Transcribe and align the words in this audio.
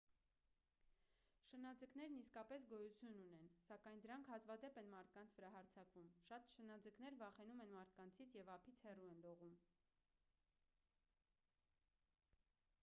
շնաձկներն 1.47 2.15
իսկապես 2.19 2.63
գոյություն 2.71 3.17
ունեն 3.23 3.49
սակայն 3.65 3.99
դրանք 4.05 4.31
հազվադեպ 4.31 4.79
են 4.81 4.89
մարդկանց 4.93 5.35
վրա 5.39 5.51
հարձակվում 5.57 6.09
շատ 6.21 6.49
շնաձկներ 6.53 7.17
վախենում 7.21 7.61
են 7.67 7.75
մարդկանցից 7.75 8.37
և 8.39 8.49
ափից 8.55 8.79
հեռու 8.87 9.11
են 9.11 9.21
լողում 9.27 9.61